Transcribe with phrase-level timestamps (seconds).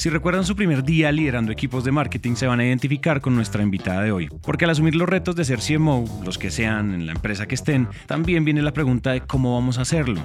[0.00, 3.62] Si recuerdan su primer día liderando equipos de marketing, se van a identificar con nuestra
[3.62, 4.30] invitada de hoy.
[4.40, 7.54] Porque al asumir los retos de ser CMO, los que sean en la empresa que
[7.54, 10.22] estén, también viene la pregunta de cómo vamos a hacerlo.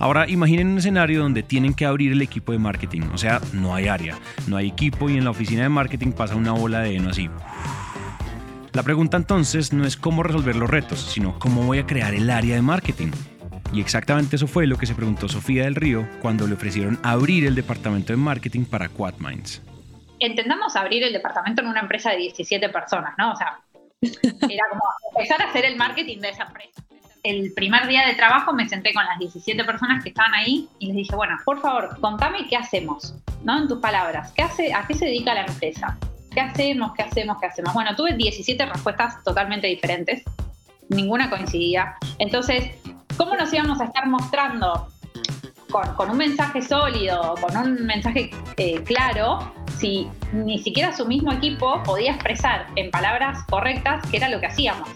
[0.00, 3.76] Ahora imaginen un escenario donde tienen que abrir el equipo de marketing, o sea, no
[3.76, 6.96] hay área, no hay equipo y en la oficina de marketing pasa una bola de
[6.96, 7.30] heno así.
[8.72, 12.28] La pregunta entonces no es cómo resolver los retos, sino cómo voy a crear el
[12.28, 13.12] área de marketing.
[13.72, 17.46] Y exactamente eso fue lo que se preguntó Sofía del Río cuando le ofrecieron abrir
[17.46, 19.62] el departamento de marketing para Quadminds.
[20.18, 23.32] Entendamos abrir el departamento en una empresa de 17 personas, ¿no?
[23.32, 23.60] O sea,
[24.00, 26.82] era como empezar a hacer el marketing de esa empresa.
[27.22, 30.86] El primer día de trabajo me senté con las 17 personas que estaban ahí y
[30.86, 33.58] les dije, bueno, por favor, contame qué hacemos, ¿no?
[33.58, 35.98] En tus palabras, ¿qué hace, ¿a qué se dedica la empresa?
[36.32, 36.92] ¿Qué hacemos?
[36.94, 37.38] ¿Qué hacemos?
[37.40, 37.74] ¿Qué hacemos?
[37.74, 40.22] Bueno, tuve 17 respuestas totalmente diferentes,
[40.88, 41.96] ninguna coincidía.
[42.18, 42.70] Entonces,
[43.16, 44.88] ¿Cómo nos íbamos a estar mostrando
[45.70, 51.82] con, un mensaje sólido, con un mensaje eh, claro, si ni siquiera su mismo equipo
[51.82, 54.88] podía expresar en palabras correctas qué era lo que hacíamos?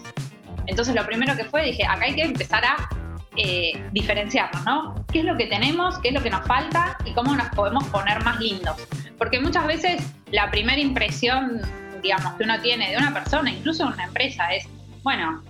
[0.67, 2.89] Entonces lo primero que fue, dije, acá hay que empezar a
[3.37, 4.95] eh, diferenciarnos, ¿no?
[5.11, 5.97] ¿Qué es lo que tenemos?
[5.99, 6.97] ¿Qué es lo que nos falta?
[7.05, 8.75] ¿Y cómo nos podemos poner más lindos?
[9.17, 11.61] Porque muchas veces la primera impresión,
[12.03, 14.67] digamos, que uno tiene de una persona, incluso de una empresa, es,
[15.03, 15.43] bueno,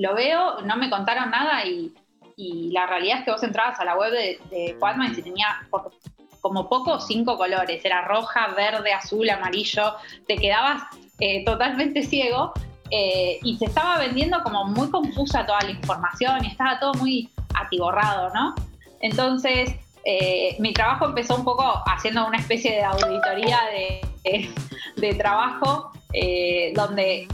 [0.00, 1.92] lo veo, no me contaron nada y,
[2.72, 5.46] la realidad es que vos entrabas a la web de, de y tenía
[6.40, 9.94] como poco cinco colores, era roja, verde, azul, amarillo,
[10.26, 10.84] te quedabas
[11.18, 12.54] eh, totalmente ciego
[12.90, 17.28] eh, y se estaba vendiendo como muy confusa toda la información y estaba todo muy
[17.52, 18.54] atiborrado, ¿no?
[19.02, 19.74] Entonces,
[20.06, 23.58] eh, mi trabajo empezó un poco haciendo una especie de auditoría
[24.24, 24.48] de,
[24.96, 25.92] de trabajo,
[26.74, 27.28] donde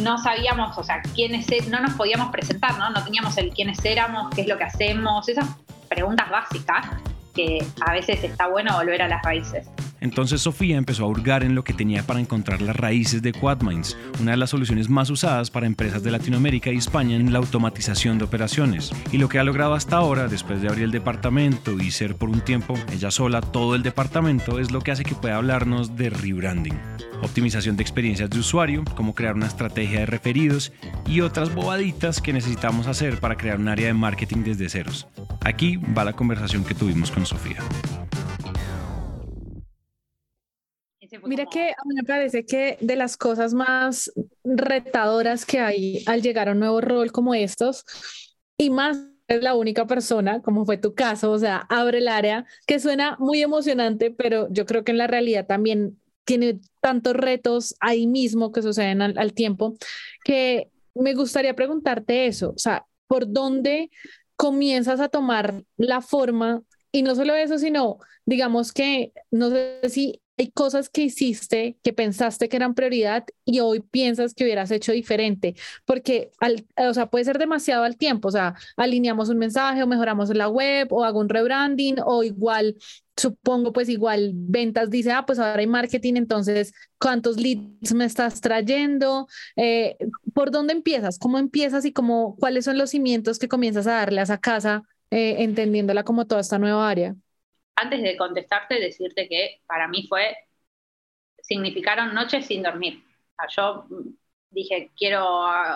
[0.00, 2.90] no sabíamos, o sea, quiénes, e-, no nos podíamos presentar, ¿no?
[2.90, 5.48] No teníamos el quiénes éramos, qué es lo que hacemos, esas
[5.88, 6.86] preguntas básicas
[7.34, 9.68] que a veces está bueno volver a las raíces.
[10.02, 13.96] Entonces Sofía empezó a hurgar en lo que tenía para encontrar las raíces de Quadminds,
[14.20, 18.18] una de las soluciones más usadas para empresas de Latinoamérica y España en la automatización
[18.18, 18.90] de operaciones.
[19.12, 22.30] Y lo que ha logrado hasta ahora, después de abrir el departamento y ser por
[22.30, 26.10] un tiempo ella sola todo el departamento, es lo que hace que pueda hablarnos de
[26.10, 26.76] rebranding
[27.22, 30.72] optimización de experiencias de usuario, cómo crear una estrategia de referidos
[31.06, 35.06] y otras bobaditas que necesitamos hacer para crear un área de marketing desde ceros.
[35.40, 37.62] Aquí va la conversación que tuvimos con Sofía.
[41.24, 44.10] Mira que a mí me parece que de las cosas más
[44.44, 47.84] retadoras que hay al llegar a un nuevo rol como estos,
[48.56, 52.46] y más es la única persona, como fue tu caso, o sea, abre el área,
[52.66, 57.74] que suena muy emocionante, pero yo creo que en la realidad también tiene tantos retos
[57.80, 59.74] ahí mismo que suceden al, al tiempo,
[60.24, 63.90] que me gustaría preguntarte eso, o sea, ¿por dónde
[64.36, 66.62] comienzas a tomar la forma?
[66.90, 71.92] Y no solo eso, sino digamos que no sé si hay cosas que hiciste que
[71.92, 75.54] pensaste que eran prioridad y hoy piensas que hubieras hecho diferente,
[75.84, 79.86] porque al, o sea, puede ser demasiado al tiempo, o sea, alineamos un mensaje o
[79.86, 82.76] mejoramos la web o hago un rebranding o igual,
[83.16, 88.40] supongo pues igual ventas dice, ah, pues ahora hay marketing, entonces, ¿cuántos leads me estás
[88.40, 89.28] trayendo?
[89.54, 89.96] Eh,
[90.34, 91.20] ¿Por dónde empiezas?
[91.20, 94.82] ¿Cómo empiezas y cómo, cuáles son los cimientos que comienzas a darle a esa casa,
[95.10, 97.14] eh, entendiéndola como toda esta nueva área?
[97.82, 100.36] Antes de contestarte, decirte que para mí fue,
[101.38, 103.04] significaron noches sin dormir.
[103.54, 103.86] yo
[104.50, 105.24] dije, quiero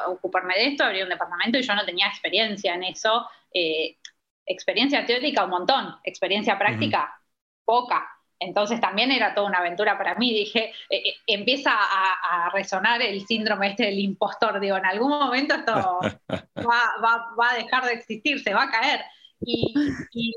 [0.08, 3.26] ocuparme de esto, abrir un departamento y yo no tenía experiencia en eso.
[3.52, 3.96] Eh,
[4.44, 7.20] experiencia teórica un montón, experiencia práctica
[7.64, 8.06] poca.
[8.38, 10.32] Entonces también era toda una aventura para mí.
[10.32, 14.60] Dije, eh, eh, empieza a, resonar el síndrome este del impostor.
[14.60, 15.72] Digo, en algún momento esto
[16.56, 19.00] va, a dejar de existir, se va a caer.
[19.40, 19.74] y,
[20.12, 20.32] y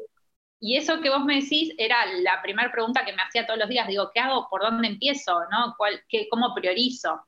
[0.61, 3.87] eso que vos me decís era la primera pregunta que me hacía todos los días.
[3.87, 4.47] Digo, ¿qué hago?
[4.49, 5.41] ¿Por dónde empiezo?
[5.51, 5.75] ¿No?
[5.77, 7.25] ¿Cuál, qué, ¿Cómo priorizo?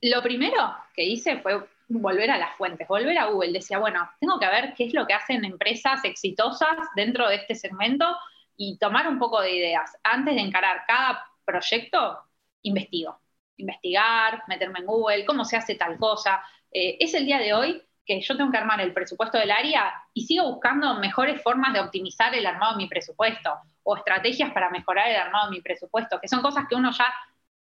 [0.00, 3.52] Lo primero que hice fue volver a las fuentes, volver a Google.
[3.52, 7.54] Decía, bueno, tengo que ver qué es lo que hacen empresas exitosas dentro de este
[7.54, 8.04] segmento
[8.56, 9.96] y tomar un poco de ideas.
[10.02, 12.20] Antes de encarar cada proyecto,
[12.62, 13.20] investigo.
[13.56, 16.42] Investigar, meterme en Google, cómo se hace tal cosa.
[16.72, 19.92] Eh, es el día de hoy que yo tengo que armar el presupuesto del área
[20.12, 23.52] y sigo buscando mejores formas de optimizar el armado de mi presupuesto
[23.82, 27.06] o estrategias para mejorar el armado de mi presupuesto, que son cosas que uno ya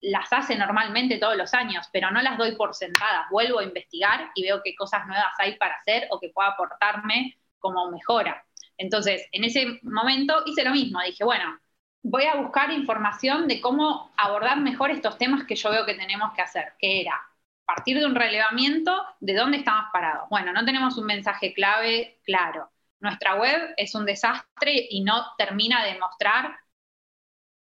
[0.03, 3.27] las hace normalmente todos los años, pero no las doy por sentadas.
[3.31, 7.39] Vuelvo a investigar y veo qué cosas nuevas hay para hacer o que pueda aportarme
[7.59, 8.45] como mejora.
[8.79, 11.01] Entonces, en ese momento hice lo mismo.
[11.03, 11.59] Dije, bueno,
[12.03, 16.33] voy a buscar información de cómo abordar mejor estos temas que yo veo que tenemos
[16.33, 17.21] que hacer, que era
[17.75, 20.29] partir de un relevamiento de dónde estamos parados.
[20.29, 22.71] Bueno, no tenemos un mensaje clave claro.
[23.01, 26.59] Nuestra web es un desastre y no termina de mostrar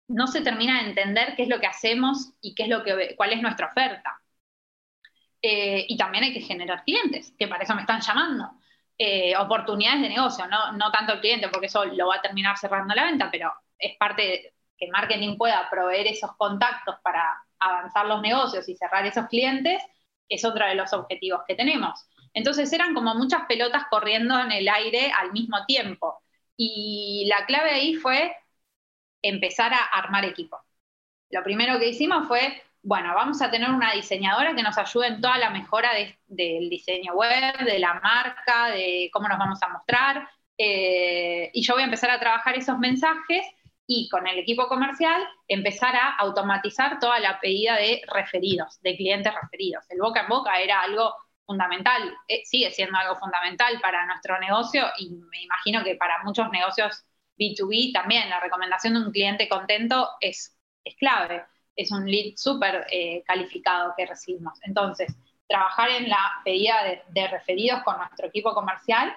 [0.08, 3.14] no se termina de entender qué es lo que hacemos y qué es lo que,
[3.16, 4.20] cuál es nuestra oferta.
[5.42, 8.50] Eh, y también hay que generar clientes, que para eso me están llamando.
[8.98, 12.56] Eh, oportunidades de negocio, no, no tanto el cliente, porque eso lo va a terminar
[12.56, 18.06] cerrando la venta, pero es parte de que marketing pueda proveer esos contactos para avanzar
[18.06, 19.82] los negocios y cerrar esos clientes,
[20.28, 22.06] es otro de los objetivos que tenemos.
[22.34, 26.22] Entonces eran como muchas pelotas corriendo en el aire al mismo tiempo.
[26.56, 28.36] Y la clave ahí fue
[29.22, 30.58] empezar a armar equipo.
[31.30, 35.20] Lo primero que hicimos fue, bueno, vamos a tener una diseñadora que nos ayude en
[35.20, 35.90] toda la mejora
[36.26, 40.28] del diseño web, de la marca, de cómo nos vamos a mostrar.
[40.58, 43.44] Eh, y yo voy a empezar a trabajar esos mensajes
[43.86, 49.32] y con el equipo comercial empezar a automatizar toda la pedida de referidos, de clientes
[49.40, 49.84] referidos.
[49.88, 51.14] El boca en boca era algo
[51.46, 56.50] fundamental, eh, sigue siendo algo fundamental para nuestro negocio y me imagino que para muchos
[56.50, 57.04] negocios
[57.38, 61.44] B2B también la recomendación de un cliente contento es, es clave,
[61.76, 64.58] es un lead súper eh, calificado que recibimos.
[64.62, 65.14] Entonces,
[65.46, 66.76] trabajar en la pedida
[67.08, 69.14] de, referidos con nuestro equipo comercial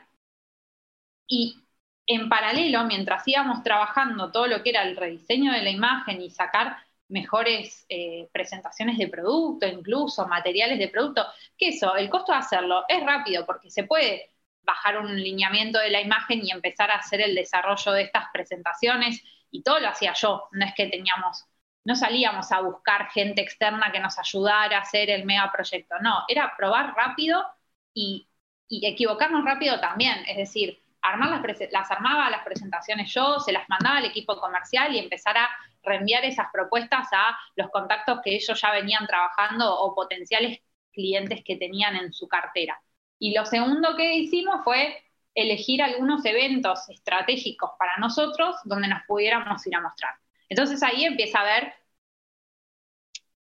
[1.27, 1.63] y
[2.09, 6.31] en paralelo, mientras íbamos trabajando todo lo que era el rediseño de la imagen y
[6.31, 6.77] sacar
[7.07, 11.23] mejores eh, presentaciones de producto, incluso materiales de producto,
[11.55, 14.31] que eso, el costo de hacerlo es rápido porque se puede
[14.63, 19.23] bajar un lineamiento de la imagen y empezar a hacer el desarrollo de estas presentaciones
[19.51, 21.45] y todo lo hacía yo, no es que teníamos,
[21.85, 26.53] no salíamos a buscar gente externa que nos ayudara a hacer el megaproyecto, no, era
[26.57, 27.45] probar rápido
[27.93, 28.25] y,
[28.71, 33.97] equivocarnos rápido también, es decir, armar las, las armaba las presentaciones yo, se las mandaba
[33.97, 35.49] al equipo comercial y empezar a
[35.83, 40.59] reenviar esas propuestas a los contactos que ellos ya venían trabajando o potenciales
[40.91, 42.81] clientes que tenían en su cartera.
[43.17, 45.03] Y lo segundo que hicimos fue
[45.35, 50.13] elegir algunos eventos estratégicos para nosotros donde nos pudiéramos ir a mostrar.
[50.49, 51.73] Entonces ahí empieza a ver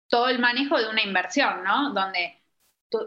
[0.09, 1.93] todo el manejo de una inversión, ¿no?
[1.93, 2.41] Donde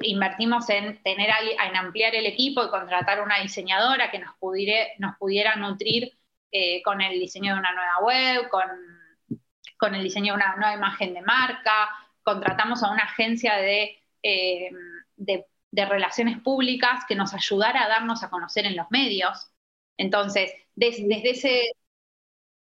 [0.03, 1.31] invertimos en tener
[1.67, 6.13] en ampliar el equipo y contratar una diseñadora que nos pudiera, nos pudiera nutrir
[6.53, 9.39] eh, con el diseño de una nueva web, con,
[9.79, 11.91] con, el diseño de una nueva imagen de marca.
[12.23, 14.71] Contratamos a una agencia de, eh,
[15.17, 19.53] de de relaciones públicas que nos ayudara a darnos a conocer en los medios.
[19.97, 21.73] Entonces, desde, ese,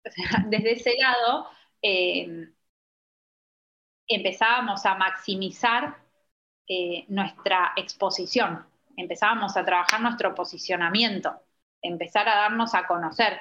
[0.48, 1.50] desde ese lado,
[1.81, 2.50] eh,
[4.07, 5.98] empezábamos a maximizar
[6.67, 8.65] eh, nuestra exposición,
[8.95, 11.33] empezábamos a trabajar nuestro posicionamiento,
[11.81, 13.39] empezar a darnos a conocer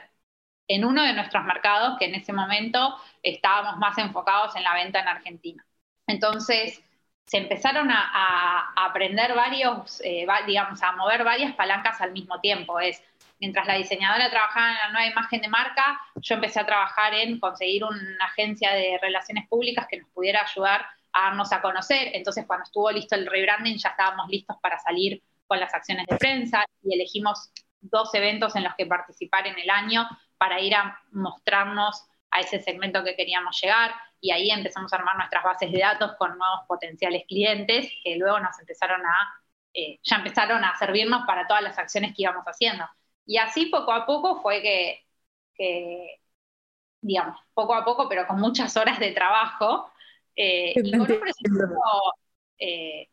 [0.69, 5.01] en uno de nuestros mercados que en ese momento estábamos más enfocados en la venta
[5.01, 5.67] en Argentina.
[6.07, 6.83] Entonces,
[7.27, 12.79] se empezaron a, aprender varios, eh, digamos, a mover varias palancas al mismo tiempo.
[12.79, 13.03] Es,
[13.41, 17.41] mientras la diseñadora trabajaba en la nueva imagen de marca, yo empecé a trabajar en
[17.41, 20.87] conseguir una agencia de relaciones públicas que nos pudiera ayudar
[21.17, 22.11] a darnos a conocer.
[22.13, 26.17] Entonces, cuando estuvo listo el rebranding, ya estábamos listos para salir con las acciones de
[26.17, 30.07] prensa y elegimos dos eventos en los que participar en el año
[30.37, 35.17] para ir a mostrarnos a ese segmento que queríamos llegar y ahí empezamos a armar
[35.17, 39.43] nuestras bases de datos con nuevos potenciales clientes que luego nos empezaron a,
[39.73, 42.85] eh, ya empezaron a servirnos para todas las acciones que íbamos haciendo.
[43.25, 46.21] Y así poco a poco fue que,
[47.01, 49.91] digamos, poco a poco, pero con muchas horas de trabajo,
[50.37, 51.81] eh, y con un presupuesto
[52.59, 53.09] eh,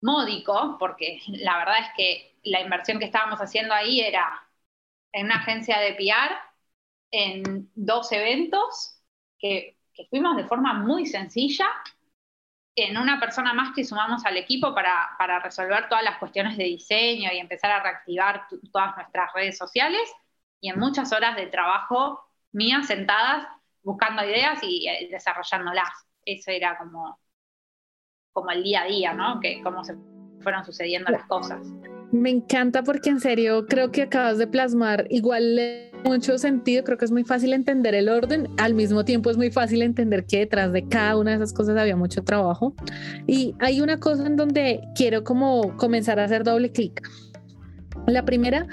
[0.00, 4.48] módico, porque la verdad es que la inversión que estábamos haciendo ahí era
[5.12, 6.36] en una agencia de PR,
[7.10, 9.00] en dos eventos
[9.38, 9.76] que,
[10.10, 11.66] fuimos de forma muy sencilla
[12.76, 17.30] en una persona más que sumamos al equipo para, resolver todas las cuestiones de diseño
[17.32, 20.08] y empezar a reactivar todas nuestras redes sociales
[20.60, 23.48] y en muchas horas de trabajo mías sentadas
[23.88, 25.88] buscando ideas y eh, desarrollándolas.
[26.24, 27.18] Eso era como,
[28.32, 29.40] como el día a día, ¿no?
[29.40, 29.94] Que cómo se
[30.42, 31.66] fueron sucediendo las cosas.
[32.12, 35.58] Me encanta porque en serio creo que acabas de plasmar igual
[36.04, 39.50] mucho sentido, creo que es muy fácil entender el orden, al mismo tiempo es muy
[39.50, 42.74] fácil entender que detrás de cada una de esas cosas había mucho trabajo.
[43.26, 47.02] Y hay una cosa en donde quiero como comenzar a hacer doble clic.
[48.08, 48.66] La primera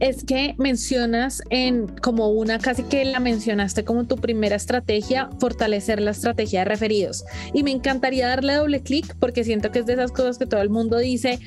[0.00, 6.00] es que mencionas en como una, casi que la mencionaste como tu primera estrategia, fortalecer
[6.00, 7.24] la estrategia de referidos.
[7.54, 10.60] Y me encantaría darle doble clic porque siento que es de esas cosas que todo
[10.60, 11.38] el mundo dice,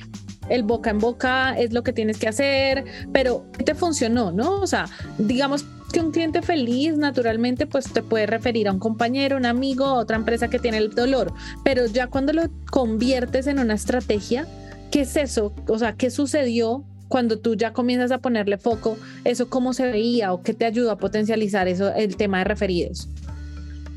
[0.48, 4.60] el boca en boca es lo que tienes que hacer, pero te funcionó, ¿no?
[4.60, 4.86] O sea,
[5.18, 9.92] digamos que un cliente feliz naturalmente pues te puede referir a un compañero, un amigo,
[9.92, 11.32] otra empresa que tiene el dolor,
[11.62, 14.46] pero ya cuando lo conviertes en una estrategia,
[14.90, 15.54] ¿qué es eso?
[15.68, 20.32] O sea, ¿qué sucedió cuando tú ya comienzas a ponerle foco, eso cómo se veía
[20.32, 23.08] o qué te ayudó a potencializar eso, el tema de referidos?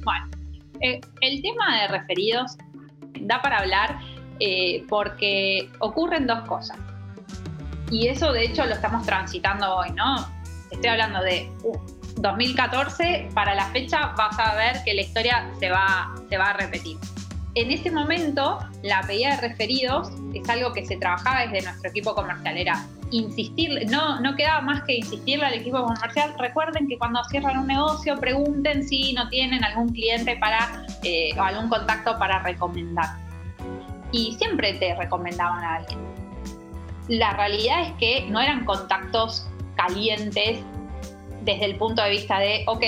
[0.03, 0.27] Bueno,
[0.81, 2.57] eh, el tema de referidos
[3.21, 3.99] da para hablar
[4.39, 6.77] eh, porque ocurren dos cosas.
[7.89, 10.27] Y eso de hecho lo estamos transitando hoy, ¿no?
[10.71, 11.49] Estoy hablando de
[12.17, 16.49] 2014, uh, para la fecha vas a ver que la historia se va, se va
[16.49, 16.97] a repetir.
[17.55, 22.13] En ese momento, la pedida de referidos es algo que se trabajaba desde nuestro equipo
[22.13, 22.55] comercial.
[22.55, 26.33] Era insistir, no, no quedaba más que insistirle al equipo comercial.
[26.37, 31.41] Recuerden que cuando cierran un negocio, pregunten si no tienen algún cliente para, eh, o
[31.41, 33.09] algún contacto para recomendar.
[34.11, 35.99] Y siempre te recomendaban a alguien.
[37.07, 40.59] La realidad es que no eran contactos calientes
[41.41, 42.83] desde el punto de vista de, ok,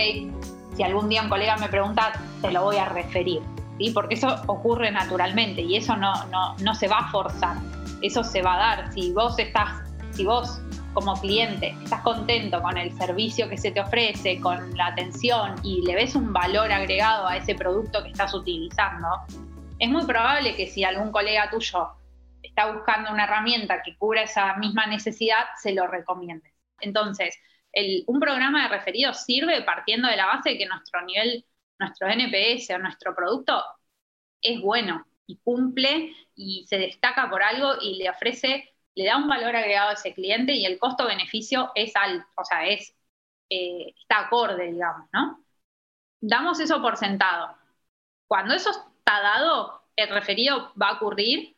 [0.75, 2.11] si algún día un colega me pregunta,
[2.41, 3.41] te lo voy a referir,
[3.77, 3.91] ¿sí?
[3.91, 7.57] porque eso ocurre naturalmente y eso no, no, no se va a forzar,
[8.01, 8.93] eso se va a dar.
[8.93, 9.88] Si vos estás
[10.19, 10.59] si vos
[10.93, 15.81] como cliente estás contento con el servicio que se te ofrece, con la atención y
[15.85, 19.07] le ves un valor agregado a ese producto que estás utilizando,
[19.79, 21.91] es muy probable que si algún colega tuyo
[22.43, 26.51] está buscando una herramienta que cubra esa misma necesidad, se lo recomiendes.
[26.81, 27.33] Entonces,
[28.07, 31.45] un programa de referidos sirve partiendo de la base de que nuestro nivel,
[31.79, 33.63] nuestro NPS o nuestro producto
[34.41, 39.29] es bueno y cumple y se destaca por algo y le ofrece le da un
[39.29, 42.93] valor agregado a ese cliente y el costo-beneficio es alto, o sea, es,
[43.49, 45.41] eh, está acorde, digamos, ¿no?
[46.19, 47.55] Damos eso por sentado.
[48.27, 51.55] Cuando eso está dado, el referido va a ocurrir,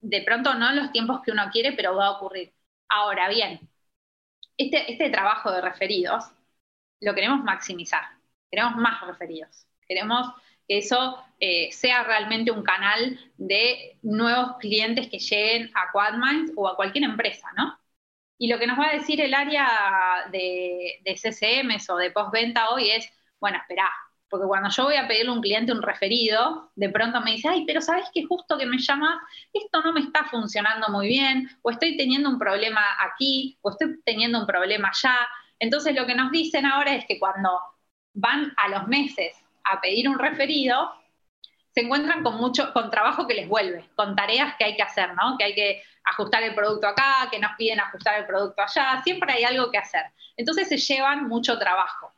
[0.00, 2.52] de pronto no en los tiempos que uno quiere, pero va a ocurrir.
[2.88, 3.60] Ahora bien,
[4.56, 6.24] este, este trabajo de referidos
[7.00, 8.02] lo queremos maximizar,
[8.50, 15.18] queremos más referidos, queremos que eso eh, sea realmente un canal de nuevos clientes que
[15.18, 17.78] lleguen a Quadminds o a cualquier empresa, ¿no?
[18.38, 22.90] Y lo que nos va a decir el área de, de o de postventa hoy
[22.90, 23.08] es,
[23.40, 23.90] bueno, espera,
[24.28, 27.48] porque cuando yo voy a pedirle a un cliente un referido, de pronto me dice,
[27.48, 29.18] ay, pero ¿sabes que justo que me llamas?
[29.52, 34.00] Esto no me está funcionando muy bien, o estoy teniendo un problema aquí, o estoy
[34.04, 35.16] teniendo un problema allá.
[35.58, 37.60] Entonces lo que nos dicen ahora es que cuando
[38.12, 40.92] van a los meses a pedir un referido,
[41.74, 45.14] se encuentran con mucho, con trabajo que les vuelve, con tareas que hay que hacer,
[45.14, 45.36] ¿no?
[45.36, 49.32] Que hay que ajustar el producto acá, que nos piden ajustar el producto allá, siempre
[49.32, 50.04] hay algo que hacer.
[50.36, 52.12] Entonces se llevan mucho trabajo.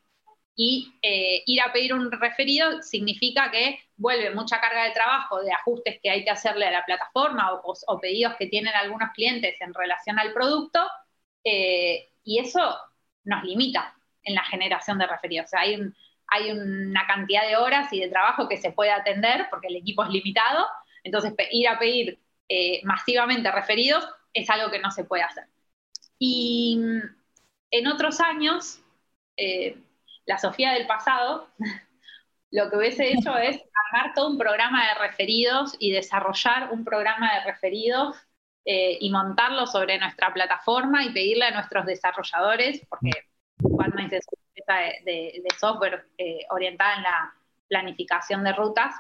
[0.59, 5.53] Y eh, ir a pedir un referido significa que vuelve mucha carga de trabajo, de
[5.53, 9.75] ajustes que hay que hacerle a la plataforma o, pedidos que tienen algunos clientes en
[9.75, 10.87] relación al producto,
[11.45, 12.77] eh, y eso
[13.25, 15.47] nos limita en la generación de referidos.
[15.47, 15.95] O sea, hay un,
[16.29, 20.05] hay una cantidad de horas y de trabajo que se puede atender porque el equipo
[20.05, 20.67] es limitado,
[21.05, 22.19] entonces ir a pedir
[22.49, 25.45] eh, masivamente referidos es algo que no se puede hacer.
[26.19, 27.01] Y mm,
[27.71, 28.81] en otros años,
[29.37, 29.77] eh,
[30.27, 31.49] la Sofía del pasado,
[32.51, 33.61] lo que hubiese hecho es
[33.93, 38.17] armar todo un programa de referidos y desarrollar un programa de referidos
[38.65, 43.13] eh, y montarlo sobre nuestra plataforma y pedirle a nuestros desarrolladores, porque
[44.11, 47.35] es de, software eh, orientada en la
[47.69, 48.95] planificación de rutas.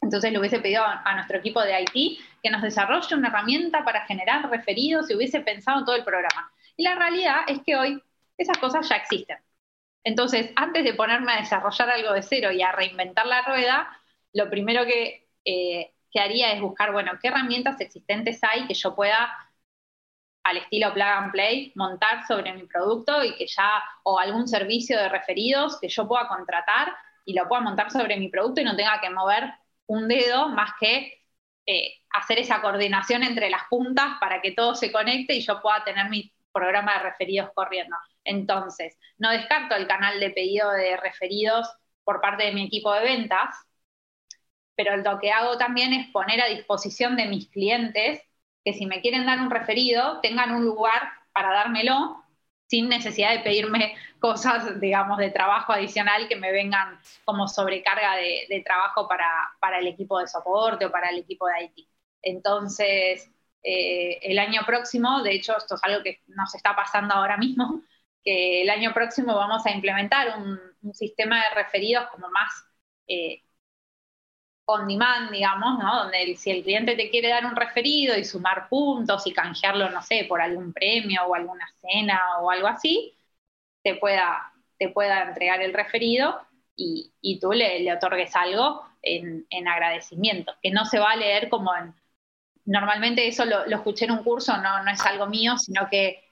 [0.00, 4.04] Entonces le hubiese pedido a, nuestro equipo de IT que nos desarrolle una herramienta para
[4.06, 6.52] generar referidos y hubiese pensado todo el programa.
[6.76, 8.02] Y la realidad es que hoy
[8.36, 9.38] esas cosas ya existen.
[10.04, 13.96] Entonces, antes de ponerme a desarrollar algo de cero y a reinventar la rueda,
[14.32, 18.96] lo primero que, eh, que haría es buscar, bueno, qué herramientas existentes hay que yo
[18.96, 19.32] pueda
[20.44, 24.98] al estilo plug and play, montar sobre mi producto y que ya, o algún servicio
[24.98, 26.94] de referidos que yo pueda contratar
[27.24, 29.52] y lo pueda montar sobre mi producto y no tenga que mover
[29.86, 31.22] un dedo más que
[31.66, 35.84] eh, hacer esa coordinación entre las puntas para que todo se conecte y yo pueda
[35.84, 37.96] tener mi programa de referidos corriendo.
[38.24, 41.68] Entonces, no descarto el canal de pedido de referidos
[42.04, 43.54] por parte de mi equipo de ventas,
[44.74, 48.20] pero lo que hago también es poner a disposición de mis clientes
[48.64, 51.02] que si me quieren dar un referido, tengan un lugar
[51.32, 52.22] para dármelo
[52.72, 58.62] sin necesidad de pedirme cosas, digamos, de trabajo adicional que me vengan como sobrecarga de,
[58.64, 61.88] trabajo para, el equipo de soporte o para el equipo de IT.
[62.22, 63.30] Entonces,
[63.62, 67.82] eh, el año próximo, de hecho esto es algo que nos está pasando ahora mismo,
[68.24, 70.58] que el año próximo vamos a implementar un,
[70.94, 72.64] sistema de referidos como más
[73.06, 73.42] eh,
[74.72, 76.04] on demand, digamos, ¿no?
[76.04, 80.02] Donde si el cliente te quiere dar un referido y sumar puntos y canjearlo, no
[80.02, 83.14] sé, por algún premio o alguna cena o algo así,
[83.82, 86.40] te pueda, te pueda entregar el referido
[86.76, 91.94] y, tú le, otorgues algo en, agradecimiento, que no se va a leer como en...
[92.64, 96.24] Normalmente eso lo, escuché en un curso, no, no es algo mío, sino que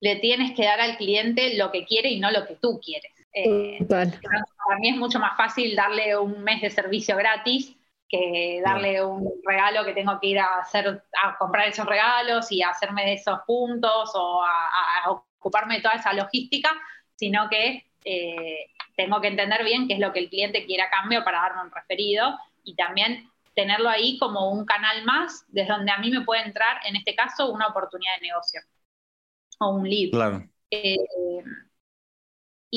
[0.00, 3.12] le tienes que dar al cliente lo que quiere y no lo que tú quieres.
[3.34, 7.76] Eh, para mí es mucho más fácil darle un mes de servicio gratis
[8.08, 12.62] que darle un regalo que tengo que ir a hacer, a comprar esos regalos y
[12.62, 16.70] hacerme de esos puntos o a, ocuparme de toda esa logística,
[17.16, 20.90] sino que eh, tengo que entender bien qué es lo que el cliente quiere a
[20.90, 25.92] cambio para darme un referido y también tenerlo ahí como un canal más desde donde
[25.92, 28.60] a mí me puede entrar, en este caso, una oportunidad de negocio
[29.60, 30.10] o un lead.
[30.10, 30.48] Claro.
[30.70, 30.96] Eh,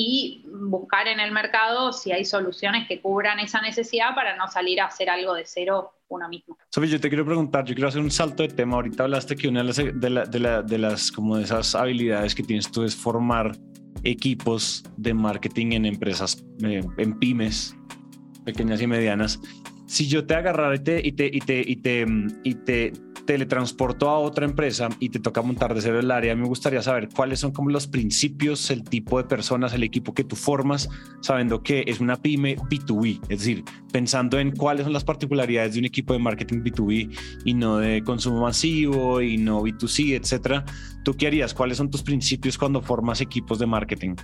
[0.00, 4.80] y buscar en el mercado si hay soluciones que cubran esa necesidad para no salir
[4.80, 6.56] a hacer algo de cero uno mismo.
[6.70, 8.76] Sofía, yo te quiero preguntar, yo quiero hacer un salto de tema.
[8.76, 12.70] Ahorita hablaste que una de las, de, de las, como de esas habilidades que tienes
[12.70, 13.56] tú es formar
[14.04, 17.76] equipos de marketing en empresas, eh, en pymes,
[18.44, 19.40] pequeñas y medianas.
[19.86, 22.06] Si yo te agarrara y te, y te, y te, y te,
[22.44, 22.92] y te
[23.28, 27.10] teletransporto a otra empresa y te toca montar de cero el área, me gustaría saber
[27.14, 30.88] cuáles son como los principios, el tipo de personas, el equipo que tú formas,
[31.20, 35.80] sabiendo que es una pyme B2B, es decir, pensando en cuáles son las particularidades de
[35.80, 40.64] un equipo de marketing B2B y no de consumo masivo y no B2C, etcétera.
[41.04, 41.52] ¿Tú qué harías?
[41.52, 44.14] ¿Cuáles son tus principios cuando formas equipos de marketing?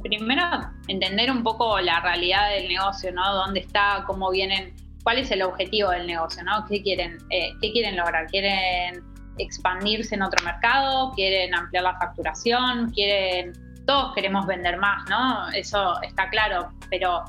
[0.00, 0.42] Primero,
[0.88, 3.34] entender un poco la realidad del negocio, ¿no?
[3.34, 4.04] ¿Dónde está?
[4.06, 4.72] ¿Cómo vienen?
[5.02, 6.64] Cuál es el objetivo del negocio, ¿no?
[6.66, 8.26] ¿Qué quieren, eh, ¿qué quieren lograr?
[8.26, 9.02] ¿Quieren
[9.38, 11.12] expandirse en otro mercado?
[11.14, 12.90] ¿Quieren ampliar la facturación?
[12.90, 13.52] ¿Quieren...
[13.86, 15.48] Todos queremos vender más, ¿no?
[15.50, 17.24] Eso está claro, pero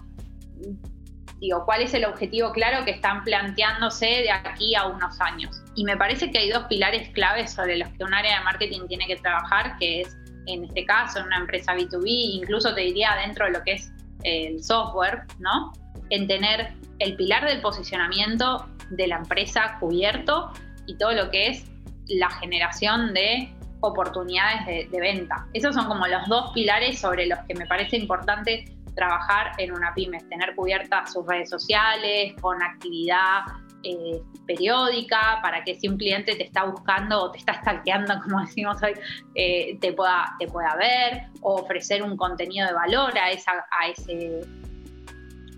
[1.39, 5.61] digo, ¿cuál es el objetivo claro que están planteándose de aquí a unos años?
[5.75, 8.81] Y me parece que hay dos pilares claves sobre los que un área de marketing
[8.88, 13.15] tiene que trabajar, que es, en este caso, en una empresa B2B, incluso te diría
[13.25, 13.91] dentro de lo que es
[14.23, 15.73] el software, ¿no?
[16.10, 20.51] En tener el pilar del posicionamiento de la empresa cubierto
[20.86, 21.65] y todo lo que es
[22.08, 25.47] la generación de oportunidades de, venta.
[25.54, 29.93] Esos son como los dos pilares sobre los que me parece importante trabajar en una
[29.93, 33.41] pyme, tener cubiertas sus redes sociales con actividad
[33.84, 38.41] eh, periódica para que si un cliente te está buscando o te está stalkeando, como
[38.41, 38.93] decimos hoy,
[39.34, 43.88] eh, te, pueda, te pueda ver o ofrecer un contenido de valor a, esa, a
[43.88, 44.41] ese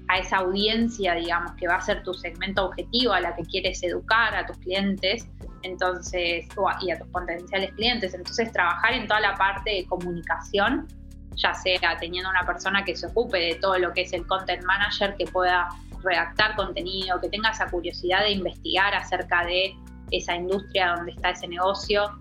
[0.08, 3.82] a esa audiencia, digamos, que va a ser tu segmento objetivo, a la que quieres
[3.84, 5.28] educar a tus clientes,
[5.63, 6.46] entonces,
[6.82, 8.13] y a tus potenciales clientes.
[8.13, 10.88] Entonces, trabajar en toda la parte de comunicación,
[11.36, 14.63] ya sea teniendo una persona que se ocupe de todo lo que es el content
[14.66, 15.70] manager, que pueda
[16.04, 19.74] redactar contenido, que tenga esa curiosidad de investigar acerca de
[20.12, 22.12] esa industria donde está ese negocio,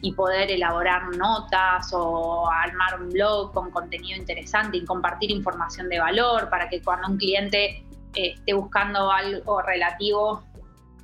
[0.00, 5.98] y poder elaborar notas o armar un blog con contenido interesante y compartir información de
[5.98, 10.44] valor para que cuando un cliente eh, esté buscando algo relativo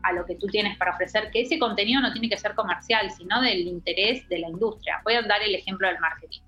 [0.03, 3.11] a lo que tú tienes para ofrecer, que ese contenido no tiene que ser comercial,
[3.11, 5.00] sino del interés de la industria.
[5.05, 6.40] Voy a dar el ejemplo del marketing.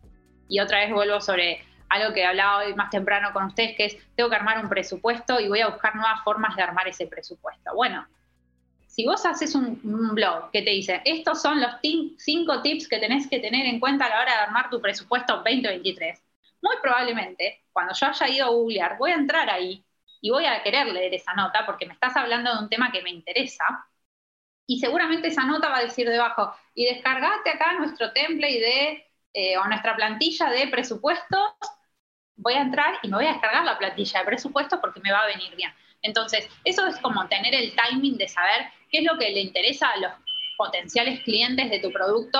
[0.48, 3.96] Y otra vez vuelvo sobre algo que hablaba hoy más temprano con ustedes, que es,
[4.14, 7.74] tengo que armar un presupuesto y voy a buscar nuevas formas de armar ese presupuesto.
[7.74, 8.06] Bueno,
[8.92, 9.80] si vos haces un,
[10.14, 11.70] blog que te dice, estos son los
[12.18, 15.36] cinco tips que tenés que tener en cuenta a la hora de armar tu presupuesto
[15.36, 16.22] 2023,
[16.60, 19.82] muy probablemente cuando yo haya ido a googlear, voy a entrar ahí
[20.20, 23.00] y voy a querer leer esa nota porque me estás hablando de un tema que
[23.00, 23.64] me interesa.
[24.66, 29.66] Y seguramente esa nota va a decir debajo, y descargate acá nuestro template eh, o
[29.68, 31.54] nuestra plantilla de presupuestos,
[32.36, 35.20] voy a entrar y me voy a descargar la plantilla de presupuestos porque me va
[35.20, 35.72] a venir bien.
[36.02, 39.88] Entonces, eso es como tener el timing de saber qué es lo que le interesa
[39.90, 40.12] a los
[40.56, 42.38] potenciales clientes de tu producto,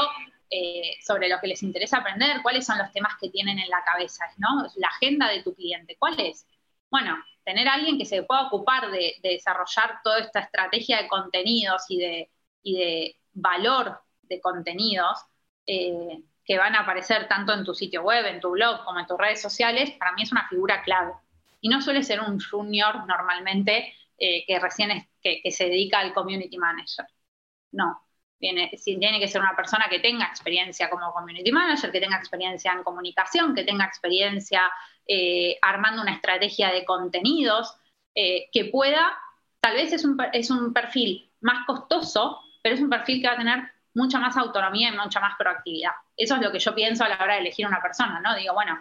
[0.55, 3.83] eh, sobre lo que les interesa aprender, cuáles son los temas que tienen en la
[3.85, 4.69] cabeza, ¿no?
[4.77, 6.47] La agenda de tu cliente, ¿cuál es?
[6.91, 11.85] Bueno, tener a alguien que se pueda ocupar de, desarrollar toda esta estrategia de contenidos
[11.89, 11.99] y
[12.63, 15.25] de, valor de contenidos
[15.67, 19.07] eh, que van a aparecer tanto en tu sitio web, en tu blog, como en
[19.07, 21.13] tus redes sociales, para mí es una figura clave
[21.63, 26.59] y no suele ser un junior normalmente eh, que recién que, se dedica al community
[26.59, 27.07] manager.
[27.71, 28.03] No,
[28.39, 32.73] tiene, tiene que ser una persona que tenga experiencia como community manager, que tenga experiencia
[32.73, 34.71] en comunicación, que tenga experiencia
[35.07, 37.75] eh, armando una estrategia de contenidos,
[38.15, 39.17] eh, que pueda,
[39.61, 43.35] tal vez es un, es un perfil más costoso, pero es un perfil que va
[43.35, 45.93] a tener mucha más autonomía y mucha más proactividad.
[46.17, 48.35] Eso es lo que yo pienso a la hora de elegir una persona, ¿no?
[48.35, 48.79] Digo, bueno,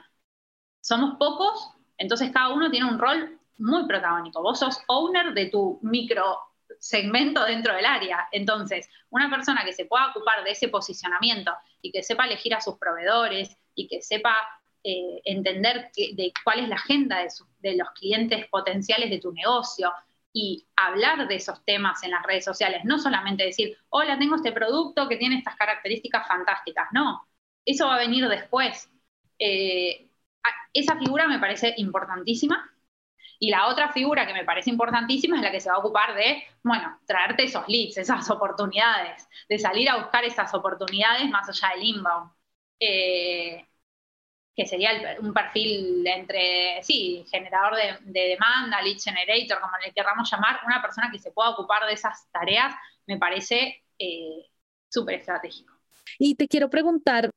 [0.81, 4.41] somos pocos, entonces cada uno tiene un rol muy protagónico.
[4.41, 6.39] Vos sos owner de tu micro
[6.79, 8.27] segmento dentro del área.
[8.31, 12.61] Entonces, una persona que se pueda ocupar de ese posicionamiento y que sepa elegir a
[12.61, 14.35] sus proveedores y que sepa
[14.83, 17.19] eh, entender de cuál es la agenda
[17.59, 19.93] de, los clientes potenciales de tu negocio
[20.33, 24.51] y hablar de esos temas en las redes sociales, no solamente decir, hola, tengo este
[24.51, 27.21] producto que tiene estas características fantásticas, no,
[27.65, 28.89] eso va a venir después.
[29.37, 30.10] Eh,
[30.73, 32.69] esa figura me parece importantísima.
[33.39, 36.13] Y la otra figura que me parece importantísima es la que se va a ocupar
[36.15, 41.73] de, bueno, traerte esos leads, esas oportunidades, de salir a buscar esas oportunidades más allá
[41.75, 42.31] del inbound.
[42.79, 43.67] Eh,
[44.55, 50.59] que sería un perfil entre, sí, generador de, demanda, lead generator, como le queramos llamar,
[50.65, 52.75] una persona que se pueda ocupar de esas tareas,
[53.07, 54.49] me parece eh,
[54.89, 55.73] súper estratégico.
[56.19, 57.29] Y te quiero preguntar,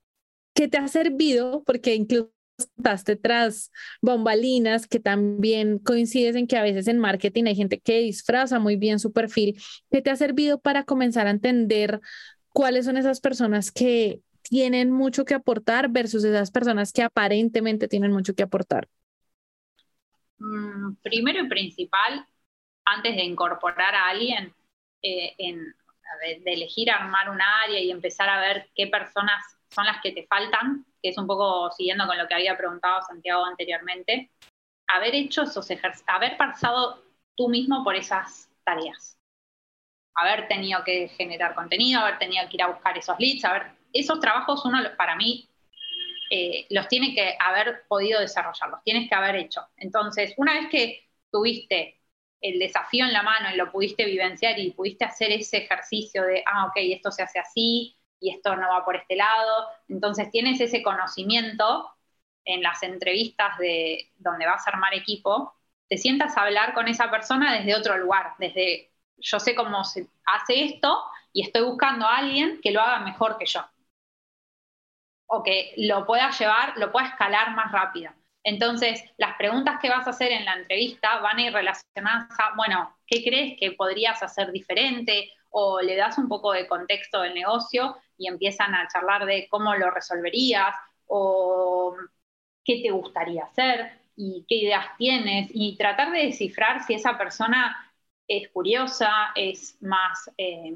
[0.55, 1.63] ¿qué te ha servido?
[1.65, 7.57] Porque incluso contaste tras bombalinas que también coincides en que a veces en marketing hay
[7.57, 9.61] gente que disfraza muy bien su perfil.
[9.91, 12.01] ¿Qué te ha servido para comenzar a entender
[12.49, 18.13] cuáles son esas personas que tienen mucho que aportar versus esas personas que aparentemente tienen
[18.13, 18.89] mucho que aportar?
[20.39, 22.27] Mm, primero y principal,
[22.85, 24.53] antes de incorporar a alguien,
[25.03, 30.13] eh, de, elegir armar un área y empezar a ver qué personas son las que
[30.13, 34.31] te faltan, que es un poco siguiendo con lo que había preguntado Santiago anteriormente,
[34.87, 39.19] haber hecho esos ejercicios, haber pasado tú mismo por esas tareas,
[40.15, 44.19] haber tenido que generar contenido, haber tenido que ir a buscar esos leads, haber esos
[44.19, 45.47] trabajos uno para mí
[46.31, 49.61] eh, los tiene que haber podido desarrollar, los tienes que haber hecho.
[49.77, 52.01] Entonces, una vez que tuviste
[52.41, 56.43] el desafío en la mano y lo pudiste vivenciar y pudiste hacer ese ejercicio de,
[56.47, 60.59] ah, ok, esto se hace así y esto no va por este lado, entonces tienes
[60.61, 61.91] ese conocimiento
[62.47, 65.55] en las entrevistas de donde vas a armar equipo,
[65.89, 70.09] te sientas a hablar con esa persona desde otro lugar, desde yo sé cómo se
[70.25, 73.61] hace esto y estoy buscando a alguien que lo haga mejor que yo
[75.27, 78.11] o que lo pueda llevar, lo pueda escalar más rápido.
[78.43, 82.55] Entonces, las preguntas que vas a hacer en la entrevista van a ir relacionadas a,
[82.57, 85.31] bueno, ¿qué crees que podrías hacer diferente?
[85.57, 89.75] O le das un poco de contexto del negocio y empiezan a charlar de cómo
[89.77, 90.75] lo resolverías
[91.07, 91.97] o
[92.65, 97.77] qué te gustaría hacer y qué ideas tienes y tratar de descifrar si esa persona
[98.27, 100.75] es curiosa, es más eh,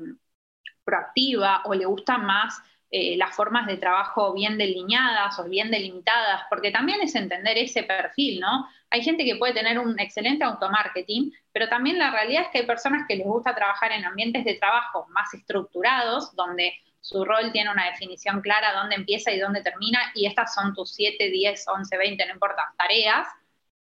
[0.85, 6.43] proactiva o le gusta más eh, las formas de trabajo bien delineadas o bien delimitadas,
[6.49, 8.67] porque también es entender ese perfil, ¿no?
[8.91, 12.67] Hay gente que puede tener un excelente automarketing, pero también la realidad es que hay
[12.67, 17.71] personas que les gusta trabajar en ambientes de trabajo más estructurados, donde su rol tiene
[17.71, 21.97] una definición clara, dónde empieza y dónde termina, y estas son tus 7, 10, 11,
[21.97, 23.29] 20, no importa, tareas,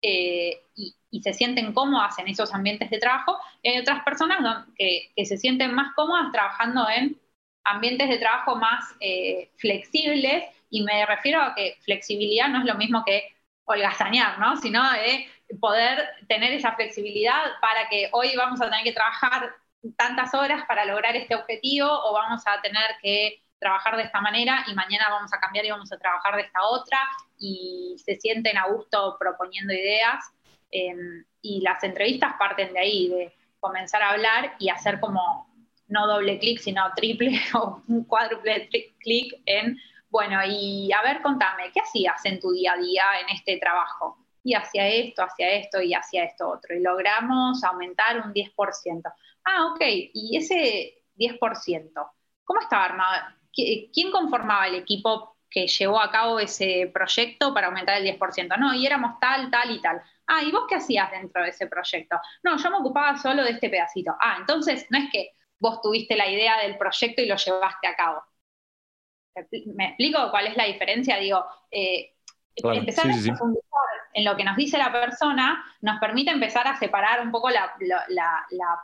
[0.01, 3.37] eh, y, se sienten cómodas en esos ambientes de trabajo.
[3.61, 7.17] Y hay otras personas que, se sienten más cómodas trabajando en
[7.63, 12.75] ambientes de trabajo más eh, flexibles, y me refiero a que flexibilidad no es lo
[12.75, 13.32] mismo que
[13.65, 14.57] holgazanear, ¿no?
[14.57, 15.27] Sino de
[15.59, 19.53] poder tener esa flexibilidad para que hoy vamos a tener que trabajar
[19.97, 24.63] tantas horas para lograr este objetivo o vamos a tener que trabajar de esta manera
[24.67, 26.99] y mañana vamos a cambiar y vamos a trabajar de esta otra
[27.37, 30.23] y se sienten a gusto proponiendo ideas.
[30.71, 35.47] Em, y las entrevistas parten de ahí, de comenzar a hablar y hacer como
[35.87, 39.77] no doble clic, sino triple o un cuádruple clic en,
[40.13, 44.19] bueno, y a ver, contame, ¿qué hacías en tu día a día en este trabajo?
[44.43, 46.75] Y hacia esto, hacia esto y hacia esto otro.
[46.75, 49.11] Y logramos aumentar un 10%.
[49.43, 49.81] Ah, ok,
[50.13, 52.11] y ese 10%,
[52.43, 53.23] ¿cómo estaba armado?
[53.51, 58.55] ¿Quién conformaba el equipo que llevó a cabo ese proyecto para aumentar el 10%?
[58.59, 59.99] No, y éramos tal, tal y tal.
[60.27, 62.19] Ah, ¿y vos qué hacías dentro de ese proyecto?
[62.43, 64.15] No, yo me ocupaba solo de este pedacito.
[64.19, 67.95] Ah, entonces no es que vos tuviste la idea del proyecto y lo llevaste a
[67.95, 68.21] cabo.
[69.75, 71.17] ¿Me explico cuál es la diferencia?
[71.17, 72.13] Digo, eh,
[72.55, 73.63] empezar a profundizar
[74.13, 77.73] en lo que nos dice la persona nos permite empezar a separar un poco la,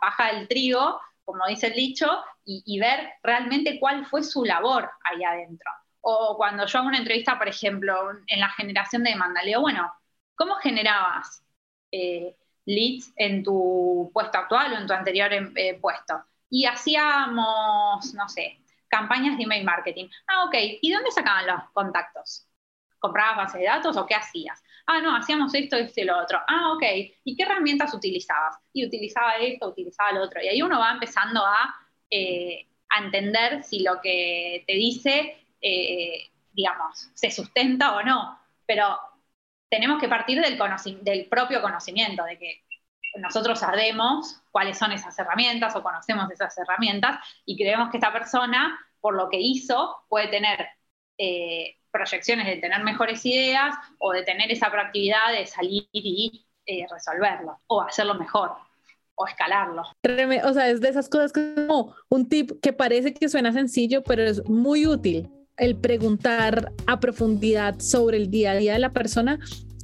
[0.01, 2.07] paja del trigo, como dice el dicho,
[2.43, 5.69] y, ver realmente cuál fue su labor ahí adentro.
[6.01, 9.61] O cuando yo hago una entrevista, por ejemplo, en la generación de demanda, le digo,
[9.61, 9.93] bueno,
[10.33, 11.43] ¿cómo generabas
[11.91, 12.35] eh,
[12.65, 16.23] leads en tu puesto actual o en tu anterior eh, puesto?
[16.49, 18.59] y hacíamos, no sé,
[18.89, 20.07] campañas de email marketing.
[20.27, 22.47] Ah, ok, ¿y dónde sacaban los contactos?
[22.99, 24.61] ¿Comprabas base de datos o qué hacías?
[24.85, 26.39] Ah, no, hacíamos esto, esto y lo otro.
[26.47, 26.83] Ah, ok,
[27.23, 28.57] ¿y qué herramientas utilizabas?
[28.73, 30.41] Y utilizaba esto, utilizaba lo otro.
[30.41, 31.75] Y ahí uno va empezando a
[32.09, 32.67] eh,
[32.99, 38.39] entender si lo que te dice, eh, digamos, se sustenta o no.
[38.65, 38.99] Pero
[39.69, 42.63] tenemos que partir del propio conocimiento, de que
[43.17, 48.79] nosotros sabemos cuáles son esas herramientas o conocemos esas herramientas y creemos que esta persona,
[49.01, 50.67] por lo que hizo, puede tener
[51.17, 56.85] eh, proyecciones de tener mejores ideas o de tener esa proactividad de salir y eh,
[56.89, 58.51] resolverlo o hacerlo mejor
[59.15, 59.81] o escalarlo.
[59.81, 64.23] O sea, es de esas cosas como un tip que parece que suena sencillo, pero
[64.23, 65.29] es muy útil.
[65.57, 69.39] El preguntar a profundidad sobre el día a día de la persona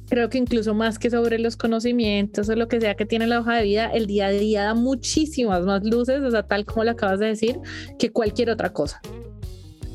[0.08, 3.40] creo que incluso más que sobre los conocimientos o lo que sea que tiene la
[3.40, 6.84] hoja de vida, el día a día da muchísimas más luces, o sea, tal como
[6.84, 7.58] lo acabas de decir,
[7.98, 9.00] que cualquier otra cosa.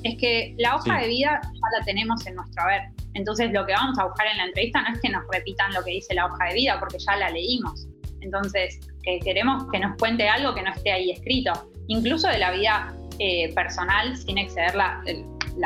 [0.04, 2.82] Es que la hoja de vida ya la tenemos en nuestro haber.
[3.14, 5.84] Entonces, lo que vamos a buscar en la entrevista no es que nos repitan lo
[5.84, 7.88] que dice la hoja de vida, porque ya la leímos.
[8.22, 11.52] Entonces, que queremos que nos cuente algo que no esté ahí escrito,
[11.88, 15.04] incluso de la vida eh, personal, sin exceder la,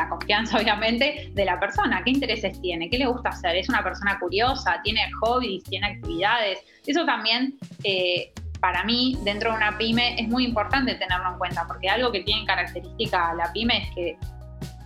[0.08, 2.02] confianza, obviamente, de la persona.
[2.04, 2.90] ¿Qué intereses tiene?
[2.90, 3.56] ¿Qué le gusta hacer?
[3.56, 4.80] ¿Es una persona curiosa?
[4.82, 5.64] ¿Tiene hobbies?
[5.64, 6.58] ¿Tiene actividades?
[6.86, 11.66] Eso también, eh, para mí, dentro de una pyme, es muy importante tenerlo en cuenta,
[11.66, 14.18] porque algo que tiene característica la pyme es que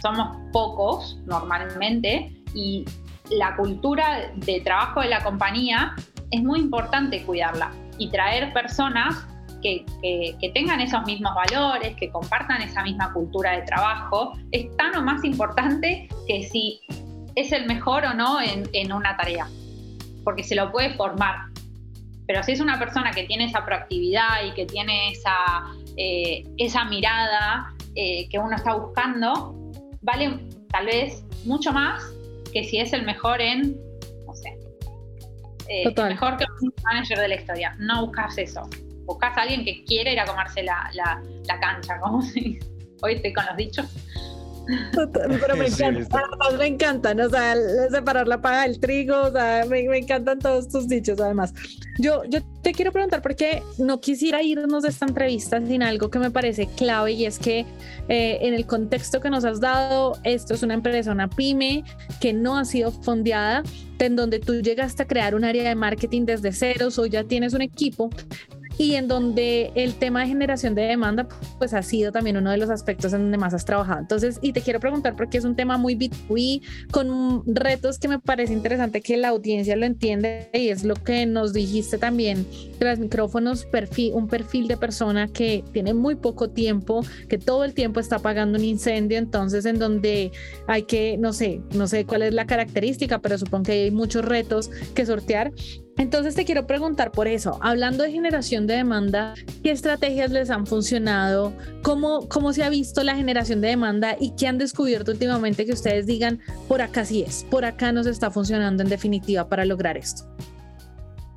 [0.02, 2.84] somos pocos normalmente y
[3.30, 5.94] la cultura de trabajo de la compañía
[6.30, 9.26] es muy importante cuidarla y traer personas
[9.60, 15.02] que, tengan esos mismos valores, que compartan esa misma cultura de trabajo, es tan o
[15.02, 16.80] más importante que si
[17.34, 19.48] es el mejor o no en, una tarea,
[20.24, 21.46] porque se lo puede formar.
[22.26, 25.34] Pero si es una persona que tiene esa proactividad y que tiene esa,
[25.96, 29.54] eh, esa mirada eh, que uno está buscando,
[30.02, 30.38] vale
[30.70, 32.04] tal vez mucho más
[32.52, 33.76] que si es el mejor en,
[34.26, 34.56] no sé,
[35.68, 37.76] eh, el mejor que un manager de la historia.
[37.78, 38.68] No buscas eso
[39.10, 42.60] buscas a alguien que quiere ir a comerse la, la, cancha, como si
[43.02, 43.86] hoy estoy con los dichos.
[44.94, 46.20] Pero me encanta,
[46.56, 47.56] me encantan, o sea,
[47.90, 51.52] separar la paga del trigo, o sea, me, me, encantan todos tus dichos además.
[51.98, 56.20] Yo, yo te quiero preguntar porque no quisiera irnos de esta entrevista sin algo que
[56.20, 57.66] me parece clave y es que
[58.08, 61.82] eh, en el contexto que nos has dado, esto es una empresa, una pyme
[62.20, 63.64] que no ha sido fondeada,
[63.98, 67.54] en donde tú llegaste a crear un área de marketing desde cero o ya tienes
[67.54, 68.10] un equipo,
[68.80, 72.56] y en donde el tema de generación de demanda pues ha sido también uno de
[72.56, 74.00] los aspectos en donde más has trabajado.
[74.00, 78.18] Entonces, y te quiero preguntar porque es un tema muy B2B con retos que me
[78.18, 82.46] parece interesante que la audiencia lo entiende y es lo que nos dijiste también
[82.78, 87.74] tras micrófonos, perfil, un perfil de persona que tiene muy poco tiempo, que todo el
[87.74, 90.32] tiempo está apagando un incendio, entonces en donde
[90.66, 94.24] hay que, no sé, no sé cuál es la característica, pero supongo que hay muchos
[94.24, 95.52] retos que sortear
[96.00, 100.66] entonces te quiero preguntar por eso, hablando de generación de demanda, ¿qué estrategias les han
[100.66, 101.52] funcionado?
[101.82, 105.72] ¿Cómo, cómo se ha visto la generación de demanda y qué han descubierto últimamente que
[105.72, 109.98] ustedes digan, por acá sí es, por acá nos está funcionando en definitiva para lograr
[109.98, 110.24] esto?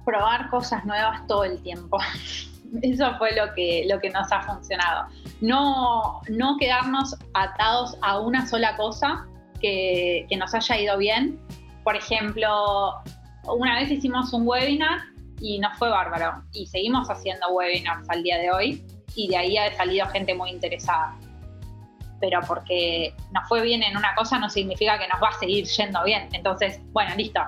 [0.06, 1.98] Probar cosas nuevas todo el tiempo.
[2.82, 5.08] Eso fue lo que, lo que nos ha funcionado.
[5.42, 9.28] No, no quedarnos atados a una sola cosa
[9.60, 11.38] que, que nos haya ido bien.
[11.84, 13.04] Por ejemplo,
[13.46, 15.02] una vez hicimos un webinar
[15.40, 16.44] y nos fue bárbaro.
[16.54, 20.50] Y seguimos haciendo webinars al día de hoy y de ahí ha salido gente muy
[20.50, 21.18] interesada.
[22.22, 25.66] Pero porque nos fue bien en una cosa no significa que nos va a seguir
[25.66, 26.30] yendo bien.
[26.32, 27.42] Entonces, bueno, listo.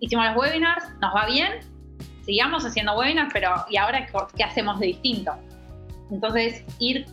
[0.00, 1.60] Hicimos los webinars, nos va bien,
[2.26, 4.06] sigamos haciendo webinars, pero ¿y ahora
[4.36, 5.32] qué hacemos de distinto?
[6.10, 7.06] Entonces, ir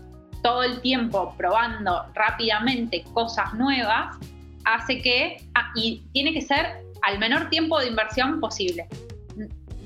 [0.44, 4.18] todo el tiempo probando rápidamente cosas nuevas
[4.66, 8.88] hace que, ah, y tiene que ser al menor tiempo de inversión posible,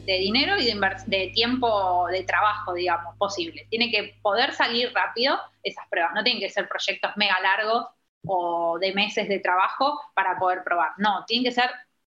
[0.06, 0.72] de dinero y
[1.08, 3.68] de, tiempo de trabajo, digamos, posible.
[3.70, 7.88] Tiene que poder salir rápido esas pruebas, no tienen que ser proyectos mega largos
[8.28, 10.92] o de meses de trabajo para poder probar.
[10.98, 11.70] No, tienen que ser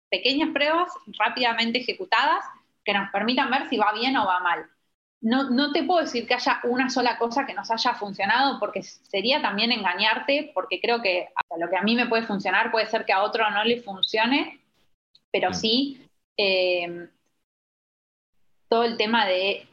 [0.09, 2.45] pequeñas pruebas rápidamente ejecutadas
[2.85, 4.67] que nos permitan ver si va bien o va mal.
[5.21, 8.83] No, no, te puedo decir que haya una sola cosa que nos haya funcionado, porque
[8.83, 13.05] sería también engañarte, porque creo que lo que a mí me puede funcionar puede ser
[13.05, 14.60] que a otro no le funcione,
[15.31, 17.09] pero sí eh,
[18.69, 19.67] todo el tema de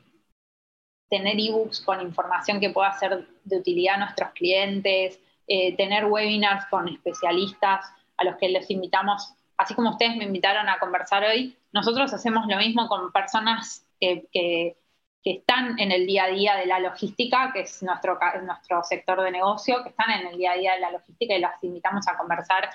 [1.10, 6.66] tener ebooks con información que pueda ser de utilidad a nuestros clientes, eh, tener webinars
[6.66, 7.86] con especialistas
[8.18, 12.48] a los que les invitamos, así como ustedes me invitaron a conversar hoy, nosotros hacemos
[12.48, 14.76] lo mismo con personas que,
[15.24, 19.32] están en el día a día de la logística, que es nuestro, nuestro sector de
[19.32, 22.18] negocio, que están en el día a día de la logística y las invitamos a
[22.18, 22.70] conversar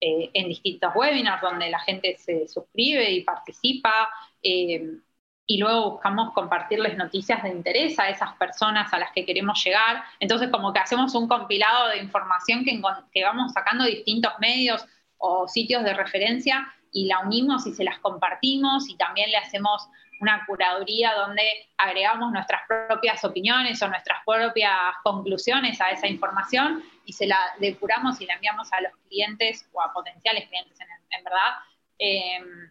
[0.00, 4.08] eh, en distintos webinars donde la gente se suscribe y participa.
[4.42, 4.98] Eh,
[5.46, 10.04] y luego buscamos compartirles noticias de interés a esas personas a las que queremos llegar.
[10.20, 12.80] Entonces, como que hacemos un compilado de información que,
[13.12, 14.86] que vamos sacando distintos medios
[15.18, 19.88] o sitios de referencia y la unimos y se las compartimos y también le hacemos
[20.20, 21.42] una curaduría donde
[21.78, 28.20] agregamos nuestras propias opiniones o nuestras propias conclusiones a esa información y se la depuramos
[28.20, 31.54] y la enviamos a los clientes o a potenciales clientes en, verdad.
[31.98, 32.70] Em,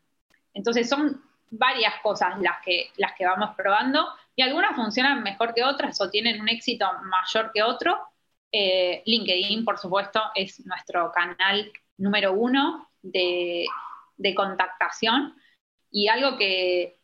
[0.54, 5.64] entonces son varias cosas las que, las que vamos probando y algunas funcionan mejor que
[5.64, 8.00] otras o tienen un éxito mayor que otro.
[8.52, 13.66] Eh, LinkedIn, por supuesto, es nuestro canal número uno de,
[14.18, 15.36] de contactación
[15.92, 16.99] y algo que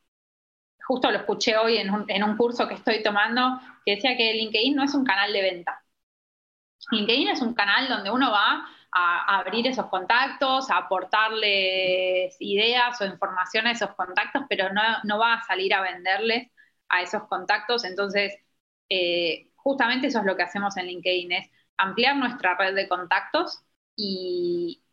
[0.85, 4.83] justo lo escuché hoy en un, curso que estoy tomando, que decía que LinkedIn no
[4.83, 5.83] es un canal de venta.
[6.91, 13.05] LinkedIn es un canal donde uno va a, abrir esos contactos, a aportarles ideas o
[13.05, 16.51] información a esos contactos, pero no, no va a salir a venderles
[16.89, 17.83] a esos contactos.
[17.83, 18.35] Entonces,
[18.89, 23.63] eh, justamente eso es lo que hacemos en LinkedIn, es ampliar nuestra red de contactos
[23.95, 24.83] y,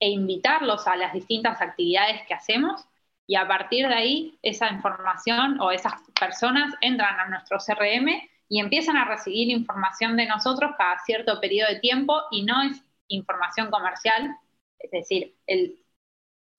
[0.00, 2.84] e invitarlos a las distintas actividades que hacemos
[3.26, 8.08] y a partir de ahí esa información o esas personas entran a nuestro CRM
[8.48, 12.82] y empiezan a recibir información de nosotros cada cierto periodo de tiempo y no es
[13.08, 14.36] información comercial,
[14.78, 15.78] es decir, el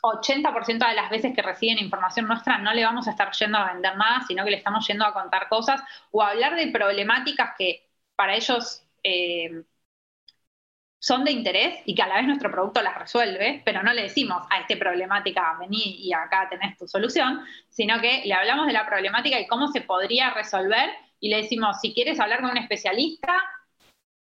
[0.02, 3.74] 80% de las veces que reciben información nuestra no le vamos a estar yendo a
[3.74, 7.52] vender nada, sino que le estamos yendo a contar cosas o a hablar de problemáticas
[7.58, 9.64] que para ellos eh,
[11.00, 14.04] son de interés y que a la vez nuestro producto las resuelve, pero no le
[14.04, 18.74] decimos a esta problemática vení y acá tenés tu solución, sino que le hablamos de
[18.74, 22.58] la problemática y cómo se podría resolver y le decimos, si quieres hablar con un
[22.58, 23.34] especialista,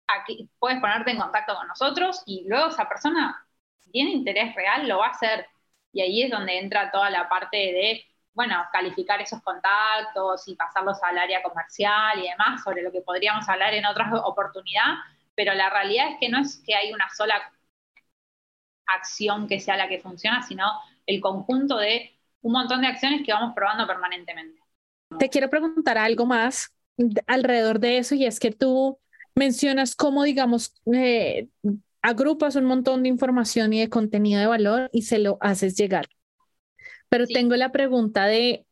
[0.07, 3.45] aquí puedes ponerte en contacto con nosotros y luego esa persona,
[3.79, 5.47] si tiene interés real, lo va a hacer.
[5.91, 11.01] Y ahí es donde entra toda la parte de, bueno, calificar esos contactos y pasarlos
[11.03, 14.95] al área comercial y demás, sobre lo que podríamos hablar en otra oportunidad,
[15.39, 17.35] pero la realidad es que no es que hay una sola
[18.85, 20.65] acción que sea la que funciona, sino
[21.05, 24.59] el conjunto de un montón de acciones que vamos probando permanentemente.
[25.17, 26.75] Te quiero preguntar algo más
[27.25, 28.99] alrededor de eso y es que tú
[29.33, 31.47] mencionas cómo, digamos, eh,
[32.01, 36.09] agrupas un montón de información y de contenido de valor y se lo haces llegar.
[37.07, 38.65] Pero tengo la pregunta de,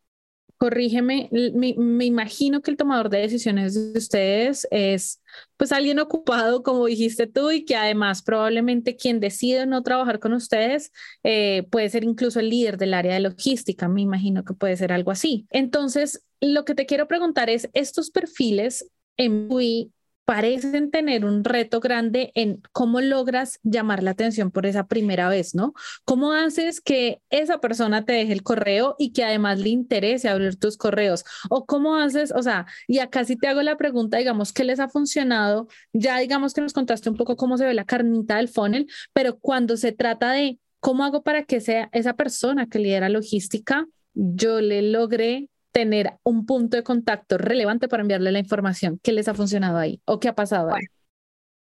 [0.58, 5.22] corrígeme, me, imagino que el tomador de decisiones de ustedes es
[5.56, 10.34] pues alguien ocupado, como dijiste tú, y que además probablemente quien decide no trabajar con
[10.34, 10.92] ustedes
[11.24, 14.92] eh, puede ser incluso el líder del área de logística, me imagino que puede ser
[14.92, 15.46] algo así.
[15.52, 19.92] Entonces, lo que te quiero preguntar es, estos perfiles en UI
[20.28, 25.56] parecen tener un reto grande en cómo logras llamar la atención por esa primera vez,
[25.56, 25.74] ¿no?
[26.04, 30.58] ¿Cómo haces que esa persona te deje el correo y que además le interese abrir
[30.58, 31.24] tus correos?
[31.50, 34.82] ¿O cómo haces, o sea, y acá sí te hago la pregunta, digamos, ¿qué les
[34.82, 35.70] ha funcionado?
[35.94, 39.40] Ya digamos que nos contaste un poco cómo se ve la carnita del funnel, pero
[39.40, 44.60] cuando se trata de cómo hago para que sea esa persona que lidera logística, yo
[44.60, 49.00] le logre tener un punto de contacto relevante para enviarle la información.
[49.04, 50.82] ¿Qué les ha funcionado ahí o qué ha pasado ahí?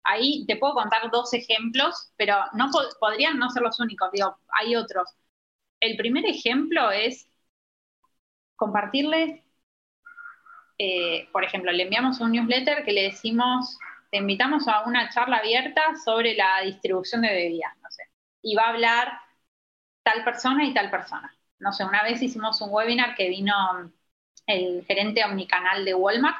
[0.04, 4.76] Ahí te puedo contar dos ejemplos, pero no podrían no ser los únicos, digo, hay
[4.76, 5.12] otros.
[5.80, 7.30] El primer ejemplo es
[8.56, 9.43] compartirles,
[10.80, 13.78] eh, por ejemplo, le enviamos un newsletter que le decimos,
[14.10, 17.74] te invitamos a una charla abierta sobre la distribución de bebidas,
[18.41, 19.19] y va a hablar
[20.02, 21.32] tal persona y tal persona.
[21.60, 23.54] No sé, una vez hicimos un webinar que vino
[24.50, 26.38] el gerente omnicanal de Walmart.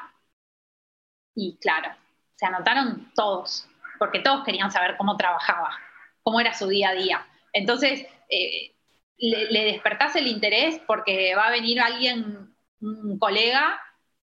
[1.34, 1.94] Y claro,
[2.36, 3.68] se anotaron todos,
[3.98, 5.78] porque todos querían saber cómo trabajaba,
[6.22, 7.26] cómo era su día a día.
[7.52, 8.74] Entonces, eh,
[9.18, 13.80] le, despertás el interés porque va a venir alguien, un colega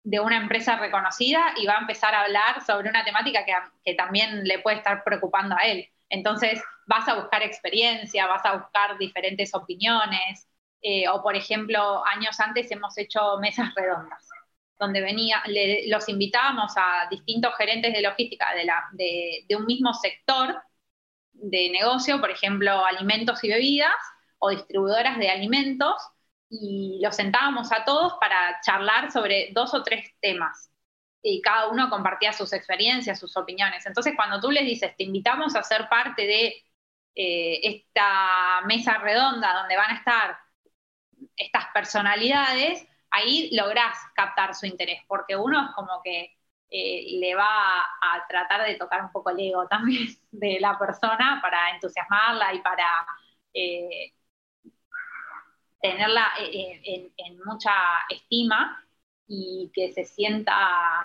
[0.02, 3.52] de una empresa reconocida y va a empezar a hablar sobre una temática que,
[3.84, 5.88] que también le puede estar preocupando a él.
[6.08, 10.49] Entonces, vas a buscar experiencia, vas a buscar diferentes opiniones,
[10.82, 14.28] eh, o por ejemplo, años antes hemos hecho mesas redondas,
[14.78, 15.42] donde venía,
[15.88, 18.46] los invitábamos a distintos gerentes de logística
[18.92, 20.62] de, un mismo sector
[21.32, 23.94] de negocio, por ejemplo, alimentos y bebidas,
[24.38, 25.96] o distribuidoras de alimentos,
[26.48, 30.70] y los sentábamos a todos para charlar sobre dos o tres temas.
[31.22, 33.84] Y cada uno compartía sus experiencias, sus opiniones.
[33.86, 36.64] Entonces, cuando tú les dices, te invitamos a ser parte de
[37.14, 40.38] eh, esta mesa redonda donde van a estar
[41.40, 46.36] estas personalidades, ahí lográs captar su interés, porque uno es como que
[46.70, 51.40] eh, le va a, tratar de tocar un poco el ego también de la persona
[51.42, 53.06] para entusiasmarla y para,
[53.54, 54.12] eh,
[55.80, 57.72] tenerla eh, en, mucha
[58.08, 58.84] estima
[59.26, 61.04] y que se sienta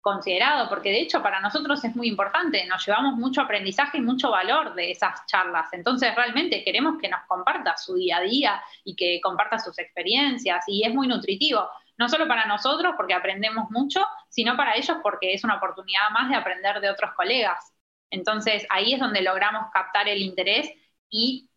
[0.00, 4.30] considerado, porque de hecho para nosotros es muy importante, nos llevamos mucho aprendizaje y mucho
[4.30, 8.96] valor de esas charlas, entonces realmente queremos que nos comparta su día a día y
[8.96, 14.06] que comparta sus experiencias y es muy nutritivo, no solo para nosotros porque aprendemos mucho,
[14.30, 17.74] sino para ellos porque es una oportunidad más de aprender de otros colegas.
[18.10, 20.70] Entonces ahí es donde logramos captar el interés
[21.10, 21.50] y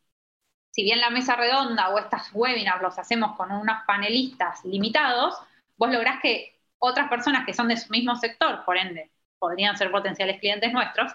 [0.71, 5.35] si bien la mesa redonda o estas webinars los hacemos con unos panelistas limitados,
[5.77, 6.52] vos lográs que
[6.85, 9.09] otras personas que son de su mismo sector, por ende,
[9.39, 11.13] podrían ser potenciales clientes nuestros,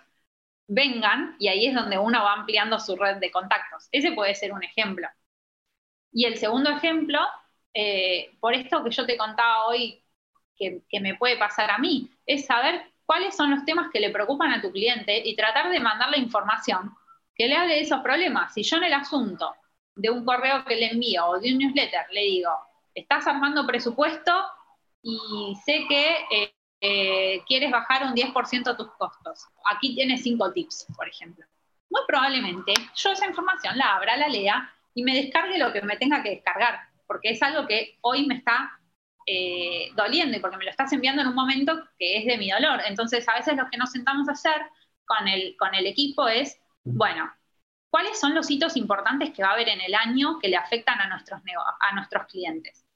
[0.67, 3.87] vengan y ahí es donde uno va ampliando su red de contactos.
[3.93, 5.07] Ese puede ser un ejemplo.
[6.11, 7.21] Y el segundo ejemplo,
[7.75, 10.03] eh, por esto que yo te contaba hoy,
[10.57, 14.09] que, que me puede pasar a mí, es saber cuáles son los temas que le
[14.09, 16.95] preocupan a tu cliente y tratar de mandarle información
[17.35, 18.55] que le hable de esos problemas.
[18.55, 19.55] Si yo en el asunto
[19.95, 22.53] de un correo que le envío o de un newsletter le digo,
[22.95, 24.33] estás armando presupuesto
[25.03, 29.47] y sé que eh, eh, quieres bajar un 10% tus costos.
[29.71, 31.45] Aquí tienes cinco tips, por ejemplo.
[31.91, 35.97] Muy probablemente yo esa información la abra, la lea y me descargue lo que me
[35.97, 38.79] tenga que descargar, porque es algo que hoy me está
[39.27, 42.51] eh, doliendo y porque me lo estás enviando en un momento que es de mi
[42.51, 42.81] dolor.
[42.87, 44.61] Entonces, a veces lo que nos sentamos a hacer
[45.07, 47.31] con el, con el equipo es bueno,
[47.91, 51.01] ¿cuáles son los hitos importantes que va a haber en el año que le afectan
[51.01, 51.41] a nuestros,
[51.81, 52.88] a nuestros clientes?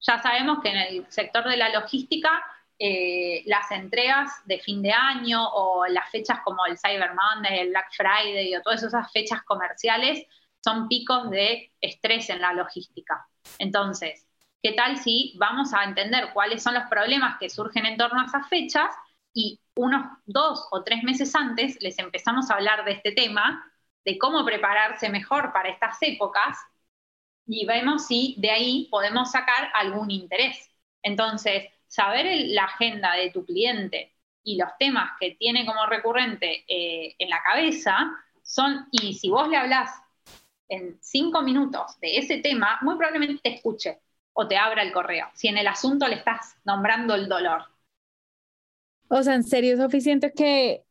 [0.00, 2.30] Ya sabemos que en el sector de la logística,
[2.78, 7.70] eh, las entregas de fin de año o las fechas como el Cyber Monday, el
[7.70, 10.24] Black Friday o todas esas fechas comerciales
[10.62, 13.26] son picos de estrés en la logística.
[13.58, 14.26] Entonces,
[14.62, 18.26] ¿qué tal si vamos a entender cuáles son los problemas que surgen en torno a
[18.26, 18.94] esas fechas
[19.32, 23.64] y unos dos o tres meses antes les empezamos a hablar de este tema,
[24.04, 26.58] de cómo prepararse mejor para estas épocas
[27.48, 30.70] y vemos si de ahí podemos sacar algún interés.
[31.02, 37.16] Entonces, saber la agenda de tu cliente y los temas que tiene como recurrente eh,
[37.18, 38.10] en la cabeza
[38.42, 39.90] son, y si vos le hablas
[40.68, 43.98] en cinco minutos de ese tema, muy probablemente te escuche
[44.34, 47.64] o te abra el correo, si en el asunto le estás nombrando el dolor.
[49.08, 50.84] O sea, en serio, es suficiente que